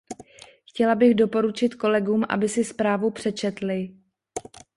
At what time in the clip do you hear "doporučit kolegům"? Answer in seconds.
1.15-2.23